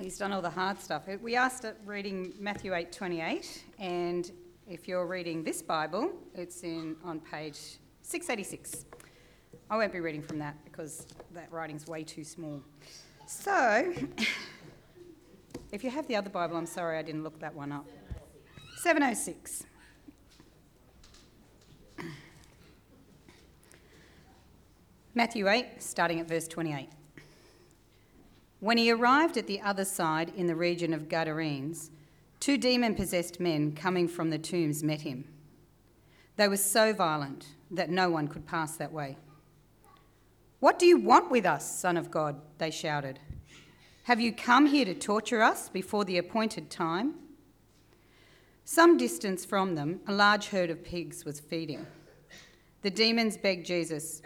[0.00, 1.04] He's done all the hard stuff.
[1.22, 4.28] We asked at reading Matthew 8 28, and
[4.68, 8.86] if you're reading this Bible, it's in on page 686.
[9.70, 12.60] I won't be reading from that because that writing's way too small.
[13.28, 13.94] So,
[15.72, 17.86] if you have the other Bible, I'm sorry I didn't look that one up.
[18.78, 19.62] 706.
[25.14, 26.88] Matthew 8, starting at verse 28.
[28.64, 31.90] When he arrived at the other side in the region of Gadarenes,
[32.40, 35.26] two demon possessed men coming from the tombs met him.
[36.36, 39.18] They were so violent that no one could pass that way.
[40.60, 42.40] What do you want with us, Son of God?
[42.56, 43.18] They shouted.
[44.04, 47.16] Have you come here to torture us before the appointed time?
[48.64, 51.86] Some distance from them, a large herd of pigs was feeding.
[52.80, 54.22] The demons begged Jesus,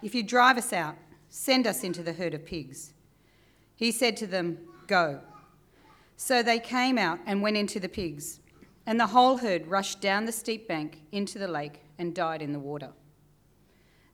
[0.00, 0.96] If you drive us out,
[1.28, 2.93] send us into the herd of pigs.
[3.76, 5.20] He said to them, Go.
[6.16, 8.40] So they came out and went into the pigs,
[8.86, 12.52] and the whole herd rushed down the steep bank into the lake and died in
[12.52, 12.92] the water.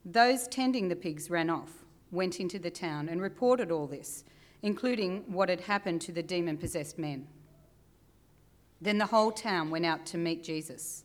[0.04, 4.24] Those tending the pigs ran off, went into the town, and reported all this,
[4.62, 7.26] including what had happened to the demon possessed men.
[8.80, 11.04] Then the whole town went out to meet Jesus.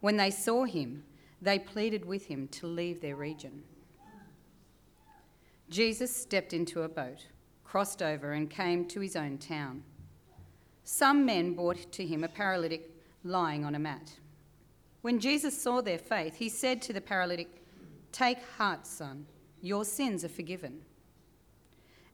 [0.00, 1.04] When they saw him,
[1.40, 3.62] they pleaded with him to leave their region.
[5.70, 7.28] Jesus stepped into a boat,
[7.72, 9.82] crossed over, and came to his own town.
[10.84, 12.90] Some men brought to him a paralytic
[13.24, 14.12] lying on a mat.
[15.00, 17.48] When Jesus saw their faith, he said to the paralytic,
[18.12, 19.24] Take heart, son,
[19.62, 20.82] your sins are forgiven.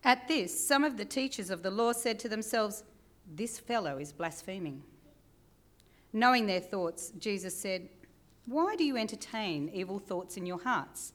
[0.05, 2.85] At this, some of the teachers of the law said to themselves,
[3.27, 4.85] this fellow is blaspheming.
[6.13, 7.89] Knowing their thoughts, Jesus said,
[8.47, 11.15] Why do you entertain evil thoughts in your hearts?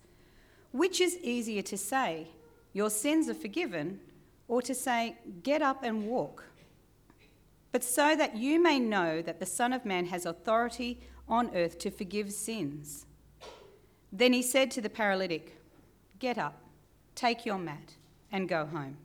[0.72, 2.28] Which is easier to say,
[2.74, 4.02] Your sins are forgiven,
[4.48, 6.46] or to say, Get up and walk?
[7.72, 11.80] But so that you may know that the Son of Man has authority on earth
[11.80, 13.06] to forgive sins.
[14.12, 15.58] Then he said to the paralytic,
[16.20, 16.62] Get up,
[17.16, 17.96] take your mat,
[18.32, 18.98] and go home.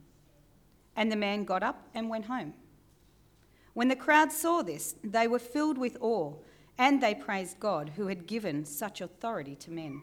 [0.94, 2.52] And the man got up and went home.
[3.72, 6.34] When the crowd saw this, they were filled with awe,
[6.76, 10.02] and they praised God who had given such authority to men.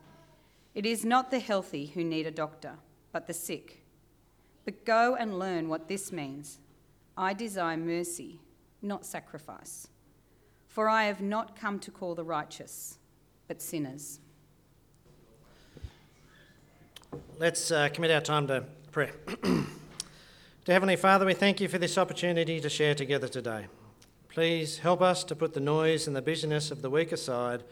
[0.73, 2.75] It is not the healthy who need a doctor,
[3.11, 3.83] but the sick.
[4.63, 6.59] But go and learn what this means.
[7.17, 8.39] I desire mercy,
[8.81, 9.87] not sacrifice.
[10.67, 12.97] For I have not come to call the righteous,
[13.47, 14.19] but sinners.
[17.37, 19.11] Let's uh, commit our time to prayer.
[20.67, 23.65] Heavenly Father, we thank you for this opportunity to share together today.
[24.29, 27.63] Please help us to put the noise and the busyness of the week aside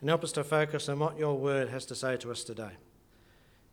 [0.00, 2.72] and help us to focus on what your word has to say to us today.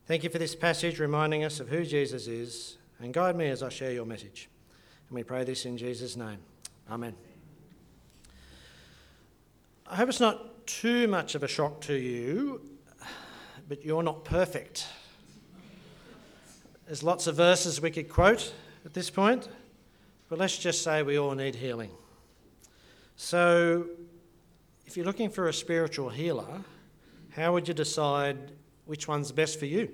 [0.06, 3.64] Thank you for this passage reminding us of who Jesus is and guide me as
[3.64, 4.50] I share your message.
[5.10, 6.40] And we pray this in Jesus' name.
[6.90, 7.16] Amen.
[9.88, 12.62] I hope it's not too much of a shock to you,
[13.68, 14.88] but you're not perfect.
[16.86, 18.54] There's lots of verses we could quote
[18.86, 19.50] at this point,
[20.30, 21.92] but let's just say we all need healing.
[23.16, 23.86] So,
[24.92, 26.66] if you're looking for a spiritual healer,
[27.30, 28.52] how would you decide
[28.84, 29.90] which one's best for you?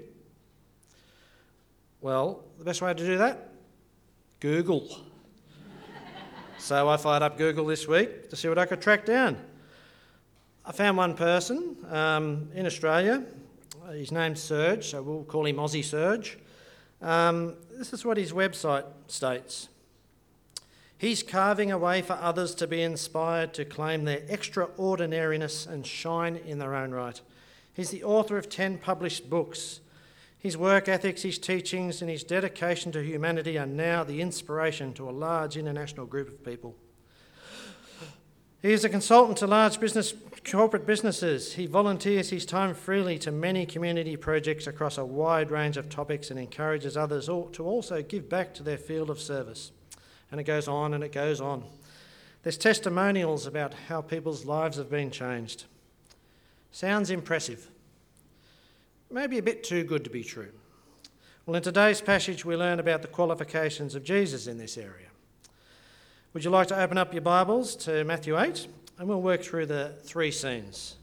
[2.01, 3.53] Well, the best way to do that?
[4.39, 4.89] Google.
[6.57, 9.37] so I fired up Google this week to see what I could track down.
[10.65, 13.23] I found one person um, in Australia.
[13.91, 16.39] His name's Serge, so we'll call him Aussie Serge.
[17.03, 19.69] Um, this is what his website states.
[20.97, 26.37] He's carving a way for others to be inspired to claim their extraordinariness and shine
[26.37, 27.21] in their own right.
[27.73, 29.81] He's the author of 10 published books.
[30.39, 35.07] His work ethics, his teachings, and his dedication to humanity are now the inspiration to
[35.07, 36.75] a large international group of people.
[38.63, 40.15] He is a consultant to large business,
[40.49, 41.53] corporate businesses.
[41.53, 46.31] He volunteers his time freely to many community projects across a wide range of topics
[46.31, 49.71] and encourages others to also give back to their field of service.
[50.31, 51.63] And it goes on and it goes on.
[52.43, 55.65] There's testimonials about how people's lives have been changed.
[56.71, 57.69] Sounds impressive.
[59.09, 60.51] Maybe a bit too good to be true.
[61.45, 65.07] Well, in today's passage, we learn about the qualifications of Jesus in this area.
[66.33, 68.67] Would you like to open up your Bibles to Matthew 8?
[68.99, 70.95] And we'll work through the three scenes.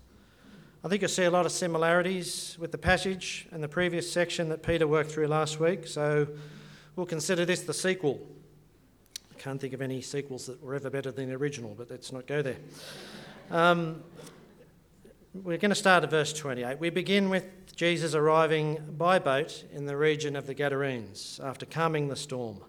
[0.85, 4.51] I think you'll see a lot of similarities with the passage and the previous section
[4.51, 6.29] that Peter worked through last week, so
[6.95, 8.21] we'll consider this the sequel.
[9.45, 12.27] Can't think of any sequels that were ever better than the original, but let's not
[12.27, 12.57] go there.
[13.51, 14.03] Um,
[15.35, 16.81] we're going to start at verse 28.
[16.81, 22.09] We begin with Jesus arriving by boat in the region of the Gadarenes after calming
[22.09, 22.65] the storm.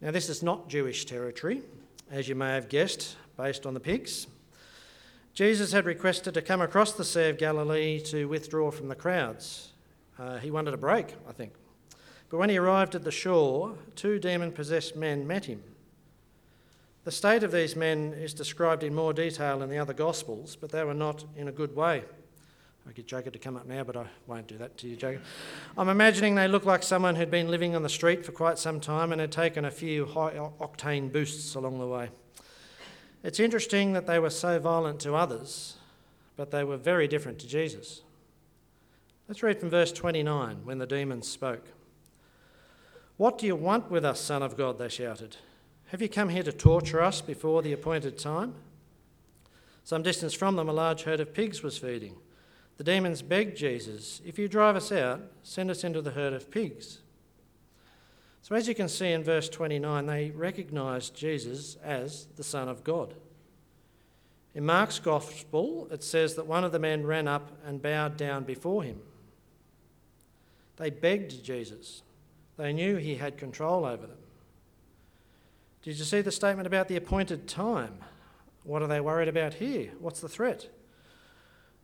[0.00, 1.62] Now, this is not Jewish territory,
[2.10, 4.26] as you may have guessed, based on the pigs.
[5.32, 9.70] Jesus had requested to come across the Sea of Galilee to withdraw from the crowds.
[10.18, 11.52] Uh, he wanted a break, I think.
[12.30, 15.62] But when he arrived at the shore, two demon possessed men met him.
[17.04, 20.72] The state of these men is described in more detail in the other Gospels, but
[20.72, 22.02] they were not in a good way.
[22.88, 25.22] I get Jacob to come up now, but I won't do that to you, Jacob.
[25.76, 28.80] I'm imagining they look like someone who'd been living on the street for quite some
[28.80, 32.10] time and had taken a few high octane boosts along the way.
[33.22, 35.76] It's interesting that they were so violent to others,
[36.36, 38.02] but they were very different to Jesus.
[39.28, 41.66] Let's read from verse 29 when the demons spoke.
[43.16, 44.78] What do you want with us, Son of God?
[44.78, 45.36] They shouted.
[45.86, 48.54] Have you come here to torture us before the appointed time?
[49.84, 52.16] Some distance from them, a large herd of pigs was feeding.
[52.76, 56.50] The demons begged Jesus, If you drive us out, send us into the herd of
[56.50, 56.98] pigs.
[58.42, 62.84] So, as you can see in verse 29, they recognised Jesus as the Son of
[62.84, 63.14] God.
[64.54, 68.44] In Mark's Gospel, it says that one of the men ran up and bowed down
[68.44, 69.00] before him.
[70.76, 72.02] They begged Jesus.
[72.56, 74.18] They knew he had control over them.
[75.84, 77.98] Did you see the statement about the appointed time?
[78.62, 79.90] What are they worried about here?
[79.98, 80.70] What's the threat?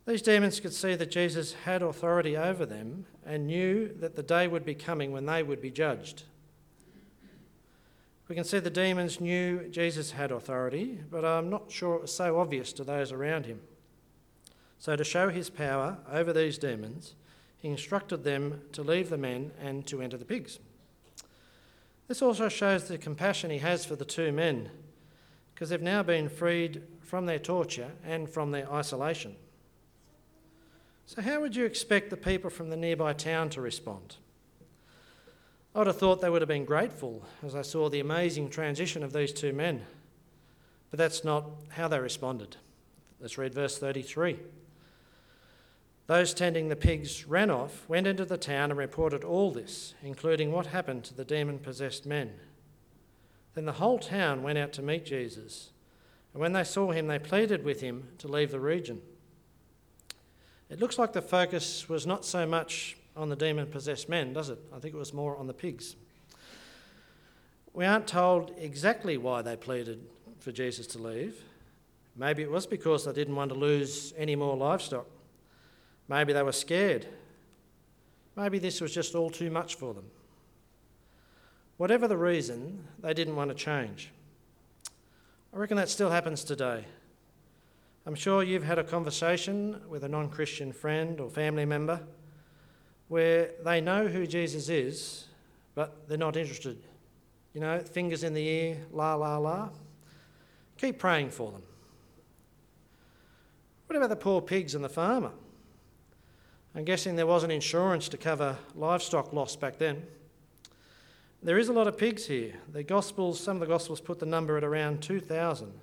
[0.07, 4.47] These demons could see that Jesus had authority over them and knew that the day
[4.47, 6.23] would be coming when they would be judged.
[8.27, 12.15] We can see the demons knew Jesus had authority, but I'm not sure it was
[12.15, 13.61] so obvious to those around him.
[14.79, 17.13] So, to show his power over these demons,
[17.59, 20.57] he instructed them to leave the men and to enter the pigs.
[22.11, 24.69] This also shows the compassion he has for the two men,
[25.53, 29.37] because they've now been freed from their torture and from their isolation.
[31.05, 34.17] So, how would you expect the people from the nearby town to respond?
[35.73, 39.03] I would have thought they would have been grateful as I saw the amazing transition
[39.03, 39.85] of these two men.
[40.89, 42.57] But that's not how they responded.
[43.21, 44.37] Let's read verse 33.
[46.11, 50.51] Those tending the pigs ran off, went into the town, and reported all this, including
[50.51, 52.33] what happened to the demon possessed men.
[53.53, 55.69] Then the whole town went out to meet Jesus,
[56.33, 59.01] and when they saw him, they pleaded with him to leave the region.
[60.69, 64.49] It looks like the focus was not so much on the demon possessed men, does
[64.49, 64.59] it?
[64.75, 65.95] I think it was more on the pigs.
[67.71, 70.05] We aren't told exactly why they pleaded
[70.39, 71.41] for Jesus to leave.
[72.17, 75.07] Maybe it was because they didn't want to lose any more livestock.
[76.07, 77.07] Maybe they were scared.
[78.35, 80.05] Maybe this was just all too much for them.
[81.77, 84.11] Whatever the reason, they didn't want to change.
[85.53, 86.85] I reckon that still happens today.
[88.05, 92.01] I'm sure you've had a conversation with a non Christian friend or family member
[93.09, 95.25] where they know who Jesus is,
[95.75, 96.81] but they're not interested.
[97.53, 99.69] You know, fingers in the ear, la, la, la.
[100.77, 101.63] Keep praying for them.
[103.87, 105.31] What about the poor pigs and the farmer?
[106.73, 110.03] I'm guessing there wasn't insurance to cover livestock loss back then.
[111.43, 112.53] There is a lot of pigs here.
[112.71, 115.73] The Gospels, some of the Gospels put the number at around 2,000.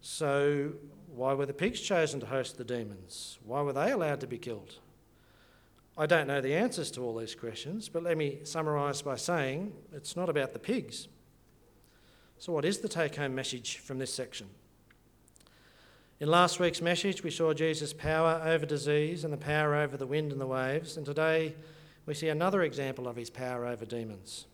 [0.00, 0.72] So,
[1.14, 3.38] why were the pigs chosen to host the demons?
[3.44, 4.76] Why were they allowed to be killed?
[5.98, 9.72] I don't know the answers to all these questions, but let me summarise by saying
[9.92, 11.08] it's not about the pigs.
[12.38, 14.46] So, what is the take home message from this section?
[16.20, 20.06] In last week's message, we saw Jesus' power over disease and the power over the
[20.06, 21.54] wind and the waves, and today
[22.06, 24.46] we see another example of his power over demons.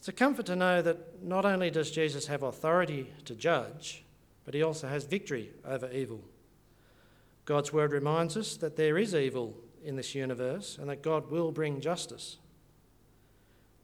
[0.00, 4.02] It's a comfort to know that not only does Jesus have authority to judge,
[4.44, 6.24] but he also has victory over evil.
[7.44, 11.52] God's word reminds us that there is evil in this universe and that God will
[11.52, 12.38] bring justice.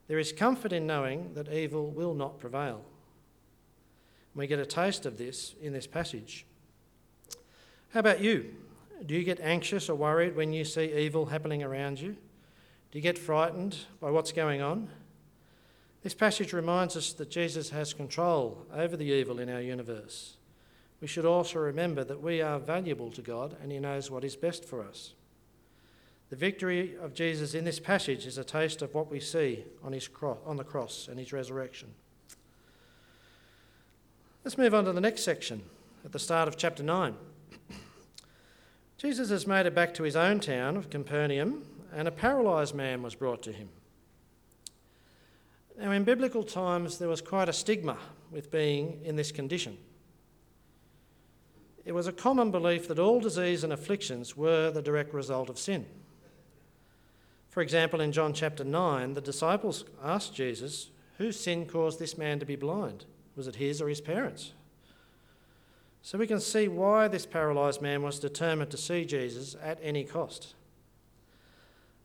[0.08, 2.84] There is comfort in knowing that evil will not prevail.
[4.34, 6.46] We get a taste of this in this passage.
[7.90, 8.54] How about you?
[9.04, 12.16] Do you get anxious or worried when you see evil happening around you?
[12.90, 14.88] Do you get frightened by what's going on?
[16.02, 20.36] This passage reminds us that Jesus has control over the evil in our universe.
[21.00, 24.36] We should also remember that we are valuable to God and He knows what is
[24.36, 25.14] best for us.
[26.30, 29.92] The victory of Jesus in this passage is a taste of what we see on,
[29.92, 31.94] his cro- on the cross and his resurrection.
[34.48, 35.60] Let's move on to the next section
[36.06, 37.14] at the start of chapter 9.
[38.96, 43.02] Jesus has made it back to his own town of Capernaum, and a paralysed man
[43.02, 43.68] was brought to him.
[45.78, 47.98] Now, in biblical times, there was quite a stigma
[48.30, 49.76] with being in this condition.
[51.84, 55.58] It was a common belief that all disease and afflictions were the direct result of
[55.58, 55.84] sin.
[57.50, 60.88] For example, in John chapter 9, the disciples asked Jesus,
[61.18, 63.04] Whose sin caused this man to be blind?
[63.38, 64.52] Was it his or his parents?
[66.02, 70.04] So we can see why this paralysed man was determined to see Jesus at any
[70.04, 70.54] cost.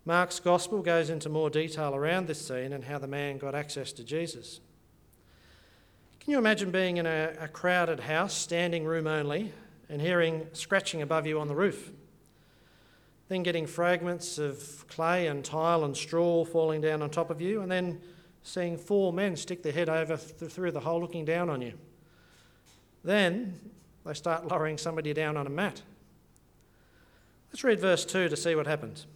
[0.06, 3.92] Mark's gospel goes into more detail around this scene and how the man got access
[3.94, 4.60] to Jesus.
[6.20, 9.52] Can you imagine being in a, a crowded house, standing room only,
[9.90, 11.92] and hearing scratching above you on the roof?
[13.28, 17.62] Then getting fragments of clay and tile and straw falling down on top of you,
[17.62, 18.02] and then
[18.44, 21.74] seeing four men stick their head over th- through the hole looking down on you.
[23.04, 23.60] Then
[24.06, 25.82] they start lowering somebody down on a mat.
[27.52, 29.08] Let's read verse 2 to see what happens.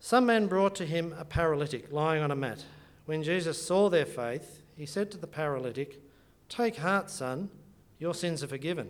[0.00, 2.64] Some men brought to him a paralytic lying on a mat.
[3.06, 6.00] When Jesus saw their faith, he said to the paralytic,
[6.48, 7.50] Take heart, son,
[7.98, 8.88] your sins are forgiven.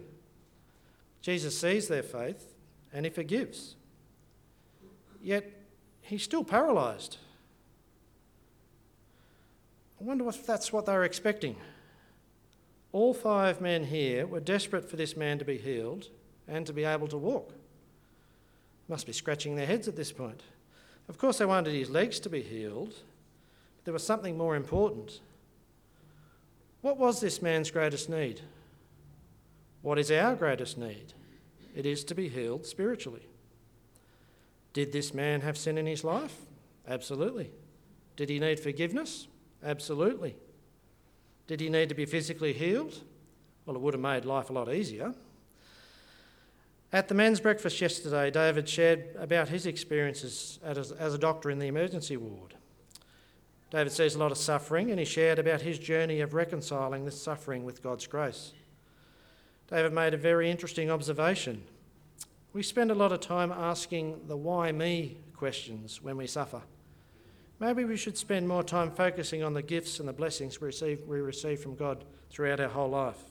[1.20, 2.54] Jesus sees their faith
[2.92, 3.76] and he forgives.
[5.22, 5.50] Yet
[6.00, 7.18] he's still paralysed.
[10.02, 11.54] I wonder if that's what they were expecting.
[12.90, 16.08] All five men here were desperate for this man to be healed
[16.48, 17.54] and to be able to walk.
[18.88, 20.42] Must be scratching their heads at this point.
[21.08, 22.94] Of course, they wanted his legs to be healed,
[23.76, 25.20] but there was something more important.
[26.80, 28.40] What was this man's greatest need?
[29.82, 31.12] What is our greatest need?
[31.76, 33.26] It is to be healed spiritually.
[34.72, 36.36] Did this man have sin in his life?
[36.88, 37.52] Absolutely.
[38.16, 39.28] Did he need forgiveness?
[39.64, 40.36] Absolutely.
[41.46, 43.00] Did he need to be physically healed?
[43.66, 45.14] Well, it would have made life a lot easier.
[46.92, 51.66] At the men's breakfast yesterday, David shared about his experiences as, a doctor in the
[51.66, 52.54] emergency ward.
[53.70, 57.20] David sees a lot of suffering and he shared about his journey of reconciling this
[57.20, 58.52] suffering with God's grace.
[59.70, 61.62] David made a very interesting observation.
[62.52, 66.60] We spend a lot of time asking the why me questions when we suffer.
[67.62, 71.06] Maybe we should spend more time focusing on the gifts and the blessings we receive,
[71.06, 73.22] we receive from God throughout our whole life.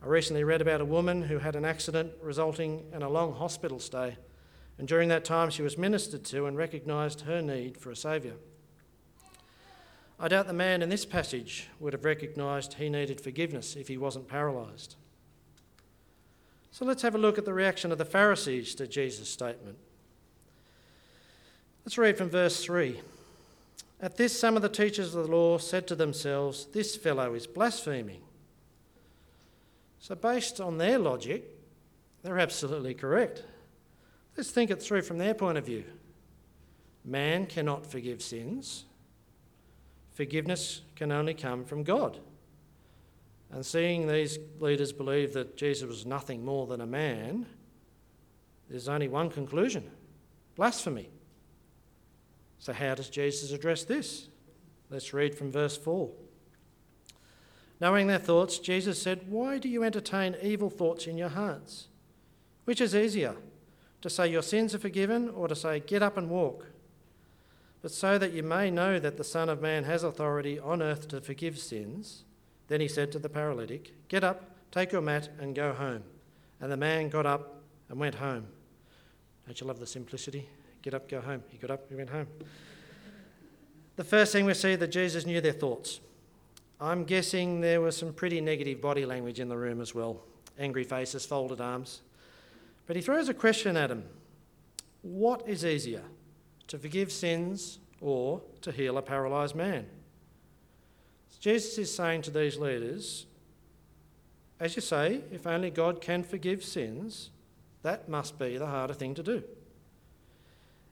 [0.00, 3.80] I recently read about a woman who had an accident resulting in a long hospital
[3.80, 4.16] stay,
[4.78, 8.34] and during that time she was ministered to and recognised her need for a saviour.
[10.20, 13.98] I doubt the man in this passage would have recognised he needed forgiveness if he
[13.98, 14.94] wasn't paralysed.
[16.70, 19.78] So let's have a look at the reaction of the Pharisees to Jesus' statement.
[21.88, 23.00] Let's read from verse 3.
[23.98, 27.46] At this, some of the teachers of the law said to themselves, This fellow is
[27.46, 28.20] blaspheming.
[29.98, 31.46] So, based on their logic,
[32.22, 33.42] they're absolutely correct.
[34.36, 35.84] Let's think it through from their point of view.
[37.06, 38.84] Man cannot forgive sins,
[40.12, 42.18] forgiveness can only come from God.
[43.50, 47.46] And seeing these leaders believe that Jesus was nothing more than a man,
[48.68, 49.90] there's only one conclusion
[50.54, 51.08] blasphemy.
[52.58, 54.28] So, how does Jesus address this?
[54.90, 56.10] Let's read from verse 4.
[57.80, 61.88] Knowing their thoughts, Jesus said, Why do you entertain evil thoughts in your hearts?
[62.64, 63.36] Which is easier,
[64.02, 66.66] to say your sins are forgiven, or to say, Get up and walk?
[67.80, 71.06] But so that you may know that the Son of Man has authority on earth
[71.08, 72.24] to forgive sins,
[72.66, 76.02] then he said to the paralytic, Get up, take your mat, and go home.
[76.60, 78.48] And the man got up and went home.
[79.46, 80.48] Don't you love the simplicity?
[80.82, 81.42] Get up, go home.
[81.48, 82.26] He got up, he went home.
[83.96, 86.00] The first thing we see that Jesus knew their thoughts.
[86.80, 90.22] I'm guessing there was some pretty negative body language in the room as well
[90.58, 92.02] angry faces, folded arms.
[92.86, 94.04] But he throws a question at him
[95.02, 96.02] What is easier,
[96.68, 99.86] to forgive sins or to heal a paralysed man?
[101.40, 103.26] Jesus is saying to these leaders,
[104.58, 107.30] as you say, if only God can forgive sins,
[107.82, 109.44] that must be the harder thing to do.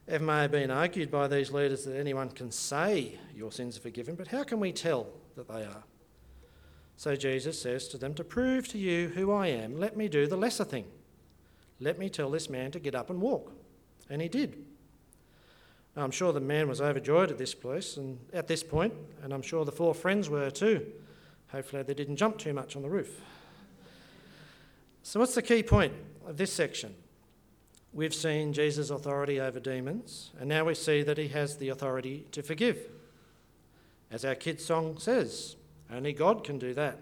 [0.08, 3.80] It may have been argued by these leaders that anyone can say your sins are
[3.80, 5.82] forgiven, but how can we tell that they are?
[6.96, 10.26] So Jesus says to them, To prove to you who I am, let me do
[10.26, 10.86] the lesser thing.
[11.80, 13.52] Let me tell this man to get up and walk.
[14.08, 14.64] And he did.
[15.96, 19.32] Now, I'm sure the man was overjoyed at this place and at this point, and
[19.32, 20.86] I'm sure the four friends were too.
[21.48, 23.20] Hopefully, they didn't jump too much on the roof.
[25.02, 25.94] So, what's the key point
[26.26, 26.94] of this section?
[27.96, 32.26] We've seen Jesus' authority over demons, and now we see that he has the authority
[32.30, 32.78] to forgive.
[34.10, 35.56] As our kids' song says,
[35.90, 36.98] only God can do that.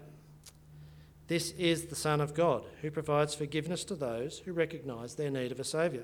[1.27, 5.51] This is the Son of God who provides forgiveness to those who recognise their need
[5.51, 6.03] of a Saviour.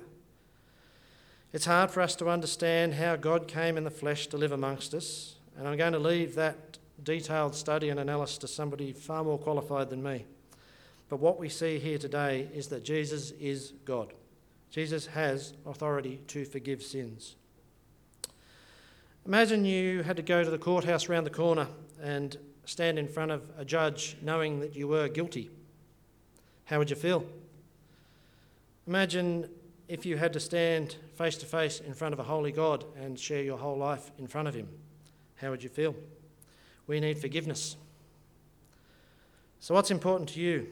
[1.52, 4.92] It's hard for us to understand how God came in the flesh to live amongst
[4.92, 9.38] us, and I'm going to leave that detailed study and analysis to somebody far more
[9.38, 10.26] qualified than me.
[11.08, 14.12] But what we see here today is that Jesus is God.
[14.72, 17.36] Jesus has authority to forgive sins.
[19.26, 21.68] Imagine you had to go to the courthouse round the corner
[22.02, 25.50] and stand in front of a judge knowing that you were guilty.
[26.64, 27.26] How would you feel?
[28.86, 29.46] Imagine
[29.88, 33.20] if you had to stand face to face in front of a holy God and
[33.20, 34.70] share your whole life in front of Him.
[35.36, 35.94] How would you feel?
[36.86, 37.76] We need forgiveness.
[39.60, 40.66] So, what's important to you?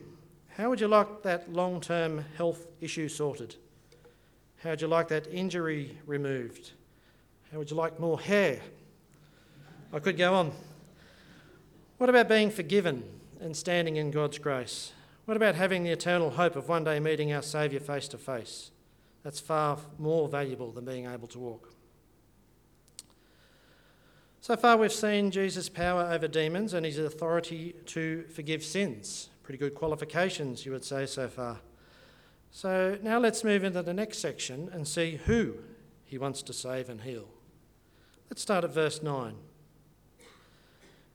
[0.57, 3.57] How would you like that long term health issue sorted?
[4.63, 6.73] How would you like that injury removed?
[7.51, 8.61] How would you like more hair?
[9.93, 10.53] I could go on.
[11.97, 13.03] What about being forgiven
[13.41, 14.93] and standing in God's grace?
[15.25, 18.71] What about having the eternal hope of one day meeting our Saviour face to face?
[19.23, 21.73] That's far more valuable than being able to walk.
[24.43, 29.31] So far, we've seen Jesus' power over demons and his authority to forgive sins.
[29.43, 31.61] Pretty good qualifications, you would say, so far.
[32.51, 35.55] So now let's move into the next section and see who
[36.05, 37.29] he wants to save and heal.
[38.29, 39.35] Let's start at verse 9.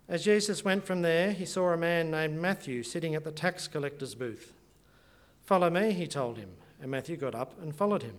[0.07, 3.67] As Jesus went from there, he saw a man named Matthew sitting at the tax
[3.67, 4.53] collector's booth.
[5.43, 6.51] Follow me, he told him,
[6.81, 8.15] and Matthew got up and followed him.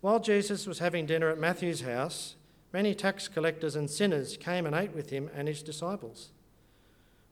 [0.00, 2.36] While Jesus was having dinner at Matthew's house,
[2.72, 6.30] many tax collectors and sinners came and ate with him and his disciples.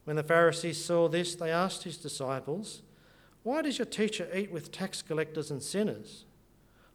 [0.05, 2.83] When the Pharisees saw this, they asked his disciples,
[3.45, 6.25] Why does your teacher eat with tax collectors and sinners?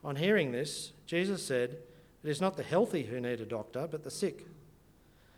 [0.03, 1.77] On hearing this, Jesus said,
[2.23, 4.45] It is not the healthy who need a doctor, but the sick.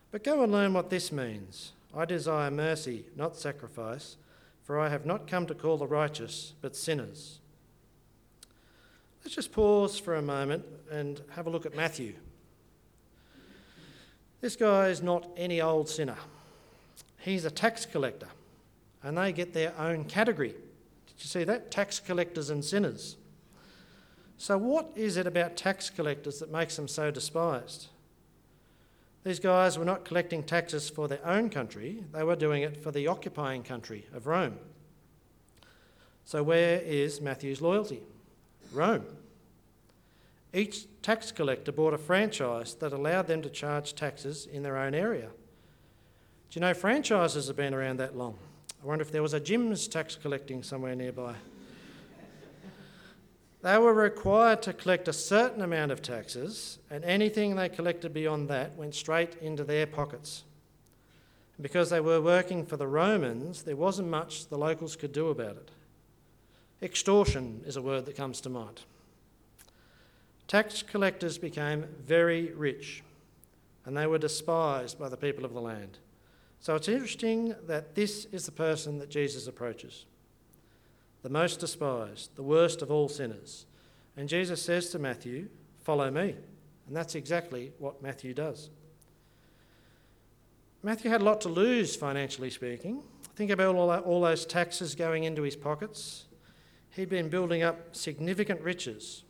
[0.10, 1.74] But go and learn what this means.
[1.94, 4.16] I desire mercy, not sacrifice,
[4.64, 7.40] for I have not come to call the righteous, but sinners.
[9.24, 12.14] Let's just pause for a moment and have a look at Matthew.
[14.40, 16.18] This guy is not any old sinner.
[17.20, 18.30] He's a tax collector,
[19.04, 20.56] and they get their own category.
[21.22, 21.72] You see that?
[21.72, 23.18] Tax collectors and sinners.
[24.38, 27.88] So, what is it about tax collectors that makes them so despised?
[29.24, 32.92] These guys were not collecting taxes for their own country, they were doing it for
[32.92, 34.58] the occupying country of Rome.
[36.26, 38.02] So, where is Matthew's loyalty?
[38.74, 39.06] Rome.
[40.54, 44.96] Each tax collector bought a franchise that allowed them to charge taxes in their own
[44.96, 45.30] area.
[46.50, 48.38] Do you know franchises have been around that long?
[48.82, 51.36] I wonder if there was a Jim's tax collecting somewhere nearby.
[53.62, 58.50] They were required to collect a certain amount of taxes, and anything they collected beyond
[58.50, 60.44] that went straight into their pockets.
[61.60, 65.58] Because they were working for the Romans, there wasn't much the locals could do about
[65.58, 65.70] it.
[66.82, 68.82] Extortion is a word that comes to mind.
[70.48, 73.04] Tax collectors became very rich,
[73.86, 76.00] and they were despised by the people of the land.
[76.62, 80.06] So it's interesting that this is the person that Jesus approaches
[81.24, 83.68] the most despised, the worst of all sinners.
[84.18, 85.50] And Jesus says to Matthew,
[85.84, 86.36] Follow me.
[86.88, 88.70] And that's exactly what Matthew does.
[90.84, 93.04] Matthew had a lot to lose, financially speaking.
[93.36, 96.26] Think about all, that, all those taxes going into his pockets.
[96.90, 99.24] He'd been building up significant riches.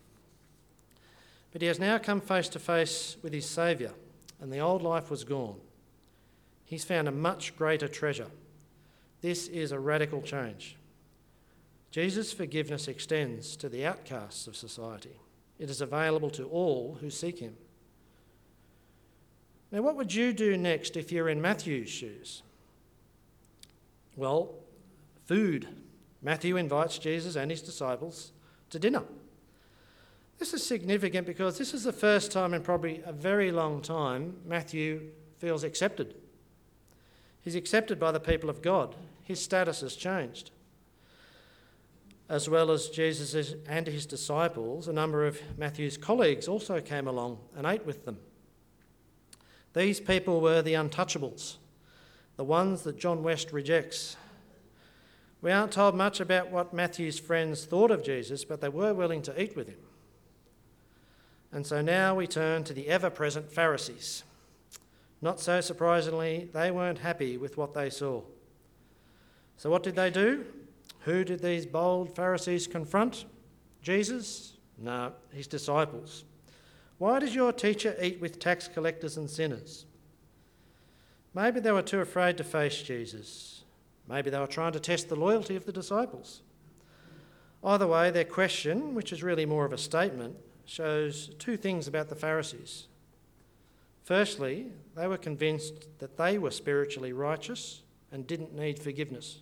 [1.51, 3.91] But he has now come face to face with his Saviour,
[4.39, 5.59] and the old life was gone.
[6.71, 8.29] He's found a much greater treasure.
[9.19, 10.77] This is a radical change.
[11.91, 15.19] Jesus' forgiveness extends to the outcasts of society.
[15.59, 17.57] It is available to all who seek him.
[19.69, 22.41] Now, what would you do next if you're in Matthew's shoes?
[24.15, 24.55] Well,
[25.25, 25.67] food.
[26.21, 28.31] Matthew invites Jesus and his disciples
[28.69, 29.03] to dinner.
[30.39, 34.37] This is significant because this is the first time in probably a very long time
[34.45, 36.15] Matthew feels accepted.
[37.43, 38.95] He's accepted by the people of God.
[39.23, 40.51] His status has changed.
[42.29, 47.39] As well as Jesus and his disciples, a number of Matthew's colleagues also came along
[47.55, 48.19] and ate with them.
[49.73, 51.57] These people were the untouchables,
[52.37, 54.17] the ones that John West rejects.
[55.41, 59.21] We aren't told much about what Matthew's friends thought of Jesus, but they were willing
[59.23, 59.79] to eat with him.
[61.51, 64.23] And so now we turn to the ever present Pharisees.
[65.21, 68.23] Not so surprisingly, they weren't happy with what they saw.
[69.57, 70.45] So, what did they do?
[71.01, 73.25] Who did these bold Pharisees confront?
[73.81, 74.53] Jesus?
[74.77, 76.23] No, his disciples.
[76.97, 79.85] Why does your teacher eat with tax collectors and sinners?
[81.33, 83.63] Maybe they were too afraid to face Jesus.
[84.07, 86.41] Maybe they were trying to test the loyalty of the disciples.
[87.63, 92.09] Either way, their question, which is really more of a statement, shows two things about
[92.09, 92.87] the Pharisees.
[94.03, 99.39] Firstly, they were convinced that they were spiritually righteous and didn't need forgiveness.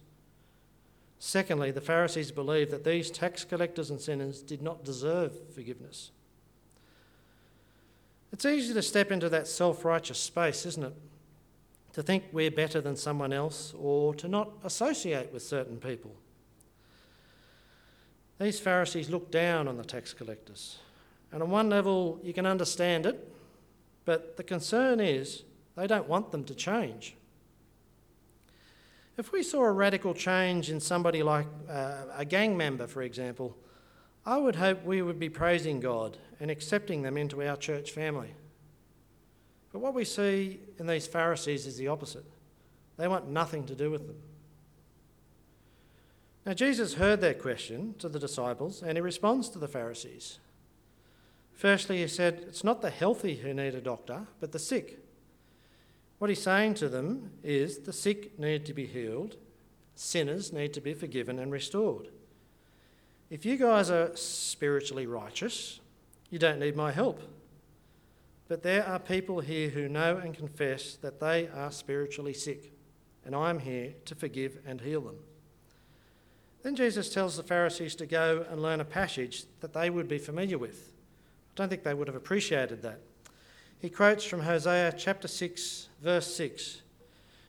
[1.17, 6.11] Secondly, the Pharisees believed that these tax collectors and sinners did not deserve forgiveness.
[8.31, 10.93] It's easy to step into that self righteous space, isn't it?
[11.93, 16.15] To think we're better than someone else or to not associate with certain people.
[18.39, 20.77] These Pharisees looked down on the tax collectors.
[21.31, 23.33] And on one level, you can understand it,
[24.09, 25.43] but the concern is
[25.75, 27.15] they don't want them to change.
[29.19, 33.55] If we saw a radical change in somebody like uh, a gang member, for example,
[34.25, 38.33] I would hope we would be praising God and accepting them into our church family.
[39.71, 42.25] But what we see in these Pharisees is the opposite.
[42.97, 44.17] They want nothing to do with them.
[46.47, 50.39] Now, Jesus heard their question to the disciples and he responds to the Pharisees.
[51.59, 54.97] Firstly, he said, It's not the healthy who need a doctor, but the sick.
[56.17, 59.35] What he's saying to them is the sick need to be healed,
[59.93, 62.11] sinners need to be forgiven and restored.
[63.29, 65.81] If you guys are spiritually righteous,
[66.29, 67.21] you don't need my help.
[68.47, 72.71] But there are people here who know and confess that they are spiritually sick,
[73.25, 75.17] and I am here to forgive and heal them.
[76.63, 80.19] Then Jesus tells the Pharisees to go and learn a passage that they would be
[80.19, 80.93] familiar with.
[81.59, 83.01] Don't think they would have appreciated that.
[83.79, 86.83] He quotes from Hosea chapter 6, verse 6,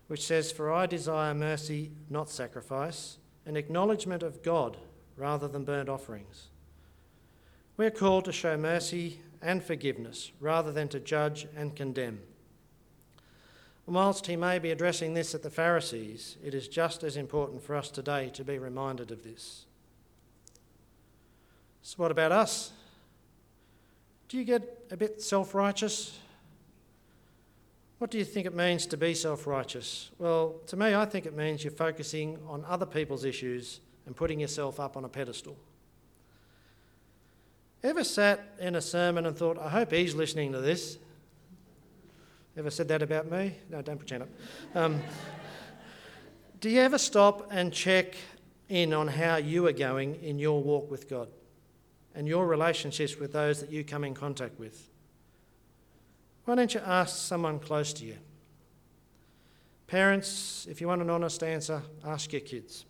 [0.09, 4.79] which says, For I desire mercy, not sacrifice, an acknowledgement of God
[5.16, 6.49] rather than burnt offerings.
[7.77, 12.18] We're called to show mercy and forgiveness rather than to judge and condemn.
[13.87, 17.77] Whilst he may be addressing this at the Pharisees, it is just as important for
[17.77, 19.66] us today to be reminded of this.
[21.83, 22.73] So, what about us?
[24.31, 26.16] Do you get a bit self righteous?
[27.99, 30.11] What do you think it means to be self righteous?
[30.19, 34.38] Well, to me, I think it means you're focusing on other people's issues and putting
[34.38, 35.57] yourself up on a pedestal.
[37.83, 40.99] Ever sat in a sermon and thought, I hope he's listening to this?
[42.57, 43.57] Ever said that about me?
[43.69, 44.29] No, don't pretend it.
[44.77, 45.01] Um,
[46.61, 48.14] do you ever stop and check
[48.69, 51.29] in on how you are going in your walk with God
[52.14, 54.88] and your relationships with those that you come in contact with?
[56.44, 58.16] Why don't you ask someone close to you?
[59.87, 62.85] Parents, if you want an honest answer, ask your kids.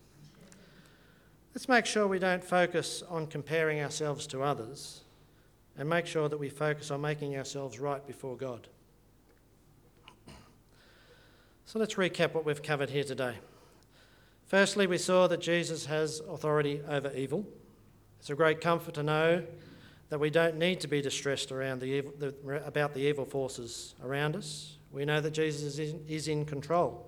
[1.55, 5.01] Let's make sure we don't focus on comparing ourselves to others
[5.77, 8.69] and make sure that we focus on making ourselves right before God.
[11.65, 13.35] So let's recap what we've covered here today.
[14.47, 17.47] Firstly, we saw that Jesus has authority over evil.
[18.21, 19.43] It's a great comfort to know
[20.11, 23.95] that we don't need to be distressed around the evil, the, about the evil forces
[24.05, 24.77] around us.
[24.93, 27.07] We know that Jesus is in, is in control.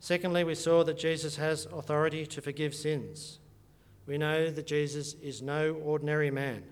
[0.00, 3.38] Secondly, we saw that Jesus has authority to forgive sins.
[4.06, 6.64] We know that Jesus is no ordinary man.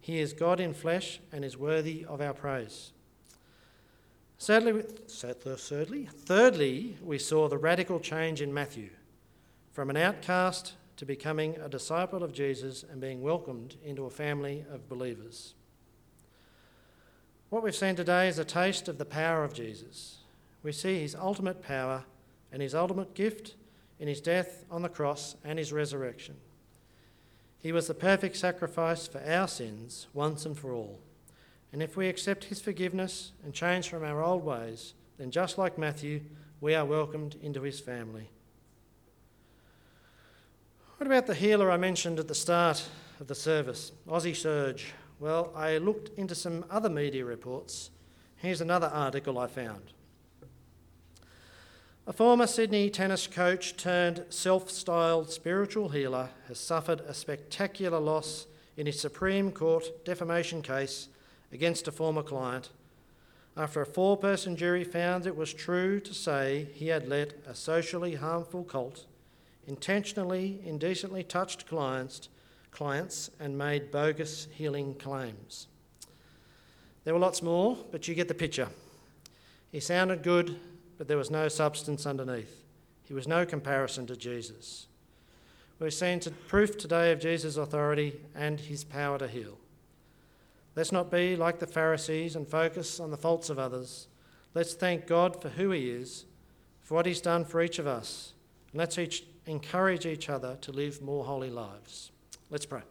[0.00, 2.92] He is God in flesh and is worthy of our praise.
[4.40, 8.90] Thirdly, thirdly, thirdly, we saw the radical change in Matthew
[9.70, 14.64] from an outcast to becoming a disciple of Jesus and being welcomed into a family
[14.72, 15.54] of believers.
[17.50, 20.18] What we've seen today is a taste of the power of Jesus.
[20.62, 22.04] We see his ultimate power
[22.52, 23.56] and his ultimate gift
[23.98, 26.36] in his death on the cross and his resurrection.
[27.58, 31.00] He was the perfect sacrifice for our sins once and for all.
[31.72, 35.76] And if we accept his forgiveness and change from our old ways, then just like
[35.76, 36.20] Matthew,
[36.60, 38.28] we are welcomed into his family.
[41.02, 42.80] What about the healer I mentioned at the start
[43.18, 44.92] of the service, Aussie Serge?
[45.18, 47.90] Well, I looked into some other media reports.
[48.36, 49.82] Here's another article I found.
[52.06, 58.46] A former Sydney tennis coach turned self styled spiritual healer has suffered a spectacular loss
[58.76, 61.08] in his Supreme Court defamation case
[61.50, 62.70] against a former client
[63.56, 67.56] after a four person jury found it was true to say he had let a
[67.56, 69.06] socially harmful cult
[69.66, 72.28] intentionally, indecently touched clients,
[72.70, 75.68] clients and made bogus healing claims.
[77.04, 78.68] There were lots more, but you get the picture.
[79.70, 80.58] He sounded good,
[80.98, 82.64] but there was no substance underneath.
[83.04, 84.86] He was no comparison to Jesus.
[85.78, 89.58] We've seen to proof today of Jesus' authority and his power to heal.
[90.76, 94.06] Let's not be like the Pharisees and focus on the faults of others.
[94.54, 96.24] Let's thank God for who he is,
[96.80, 98.32] for what he's done for each of us,
[98.70, 102.10] and let's each encourage each other to live more holy lives.
[102.50, 102.82] Let's pray.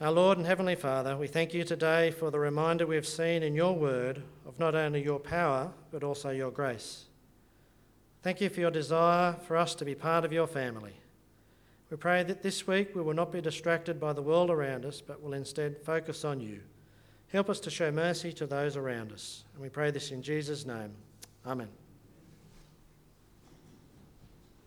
[0.00, 3.54] Our Lord and Heavenly Father, we thank you today for the reminder we've seen in
[3.54, 7.06] your word of not only your power, but also your grace.
[8.22, 10.92] Thank you for your desire for us to be part of your family.
[11.90, 15.00] We pray that this week we will not be distracted by the world around us,
[15.00, 16.60] but will instead focus on you.
[17.32, 19.44] Help us to show mercy to those around us.
[19.54, 20.90] And we pray this in Jesus' name.
[21.46, 21.68] Amen.